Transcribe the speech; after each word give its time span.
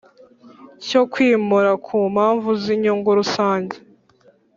Cyo 0.85 1.01
kwimura 1.11 1.71
ku 1.85 1.97
mpamvu 2.13 2.49
z 2.61 2.63
inyungu 2.75 3.09
rusange 3.19 3.75